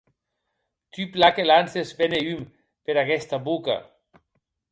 Tu 0.89 1.05
plan 1.15 1.31
que 1.35 1.45
lances 1.49 1.91
vent 1.99 2.15
e 2.19 2.21
hum 2.29 2.41
per 2.85 2.95
aguesta 3.01 3.37
boca. 3.51 3.77